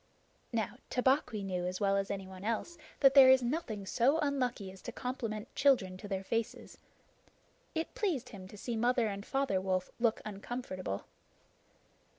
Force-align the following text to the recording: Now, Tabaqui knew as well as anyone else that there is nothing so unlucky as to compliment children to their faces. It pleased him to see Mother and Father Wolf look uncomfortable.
Now, 0.51 0.77
Tabaqui 0.89 1.43
knew 1.43 1.67
as 1.67 1.79
well 1.79 1.95
as 1.95 2.09
anyone 2.09 2.43
else 2.43 2.75
that 3.01 3.13
there 3.13 3.29
is 3.29 3.43
nothing 3.43 3.85
so 3.85 4.17
unlucky 4.17 4.71
as 4.71 4.81
to 4.81 4.91
compliment 4.91 5.53
children 5.53 5.95
to 5.97 6.07
their 6.07 6.23
faces. 6.23 6.79
It 7.75 7.93
pleased 7.93 8.29
him 8.29 8.47
to 8.47 8.57
see 8.57 8.75
Mother 8.75 9.05
and 9.07 9.23
Father 9.23 9.61
Wolf 9.61 9.91
look 9.99 10.19
uncomfortable. 10.25 11.05